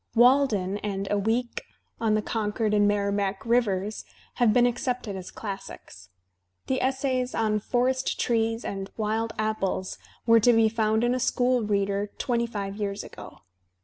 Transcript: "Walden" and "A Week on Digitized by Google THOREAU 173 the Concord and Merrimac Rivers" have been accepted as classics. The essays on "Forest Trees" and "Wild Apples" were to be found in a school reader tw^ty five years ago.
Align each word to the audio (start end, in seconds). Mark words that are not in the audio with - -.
"Walden" 0.15 0.79
and 0.79 1.07
"A 1.11 1.17
Week 1.19 1.61
on 1.99 2.13
Digitized 2.15 2.15
by 2.15 2.19
Google 2.19 2.23
THOREAU 2.23 2.25
173 2.25 2.25
the 2.25 2.29
Concord 2.31 2.73
and 2.73 2.87
Merrimac 2.87 3.45
Rivers" 3.45 4.05
have 4.33 4.51
been 4.51 4.65
accepted 4.65 5.15
as 5.15 5.29
classics. 5.29 6.09
The 6.65 6.81
essays 6.81 7.35
on 7.35 7.59
"Forest 7.59 8.19
Trees" 8.19 8.65
and 8.65 8.89
"Wild 8.97 9.33
Apples" 9.37 9.99
were 10.25 10.39
to 10.39 10.53
be 10.53 10.69
found 10.69 11.03
in 11.03 11.13
a 11.13 11.19
school 11.19 11.61
reader 11.61 12.09
tw^ty 12.17 12.49
five 12.49 12.77
years 12.77 13.03
ago. 13.03 13.41